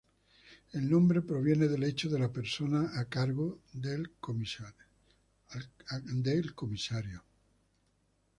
[0.73, 5.61] El nombre proviene del hecho de la persona al cargo de comisario.